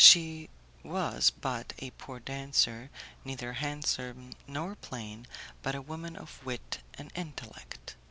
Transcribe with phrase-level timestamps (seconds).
[0.03, 0.49] She
[0.81, 2.89] was but a poor dancer,
[3.23, 5.27] neither handsome nor plain,
[5.61, 7.95] but a woman of wit and intellect.